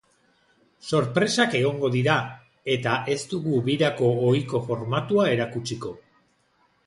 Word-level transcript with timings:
Sorpresak 0.99 1.51
egongo 1.59 1.91
dira, 1.95 2.15
eta 2.77 2.95
ez 3.15 3.19
dugu 3.35 3.61
birako 3.67 4.09
ohiko 4.31 4.63
formatua 4.71 5.27
erakutsiko. 5.35 5.93